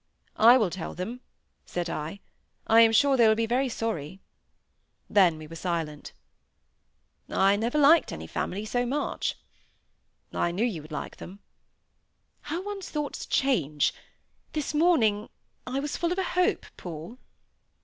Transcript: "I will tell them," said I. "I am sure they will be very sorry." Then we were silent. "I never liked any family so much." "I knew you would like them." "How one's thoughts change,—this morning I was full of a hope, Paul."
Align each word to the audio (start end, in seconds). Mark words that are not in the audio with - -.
"I 0.39 0.57
will 0.57 0.71
tell 0.71 0.95
them," 0.95 1.21
said 1.63 1.87
I. 1.87 2.21
"I 2.65 2.81
am 2.81 2.91
sure 2.91 3.15
they 3.15 3.27
will 3.27 3.35
be 3.35 3.45
very 3.45 3.69
sorry." 3.69 4.19
Then 5.07 5.37
we 5.37 5.45
were 5.45 5.55
silent. 5.55 6.11
"I 7.29 7.55
never 7.55 7.77
liked 7.77 8.11
any 8.11 8.25
family 8.25 8.65
so 8.65 8.83
much." 8.83 9.37
"I 10.33 10.49
knew 10.49 10.65
you 10.65 10.81
would 10.81 10.91
like 10.91 11.17
them." 11.17 11.37
"How 12.49 12.63
one's 12.63 12.89
thoughts 12.89 13.27
change,—this 13.27 14.73
morning 14.73 15.29
I 15.67 15.79
was 15.79 15.97
full 15.97 16.11
of 16.11 16.17
a 16.17 16.23
hope, 16.33 16.65
Paul." 16.77 17.19